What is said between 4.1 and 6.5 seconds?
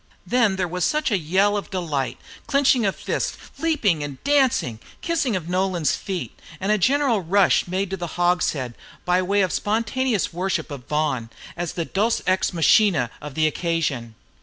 dancing, kissing of Nolan's feet,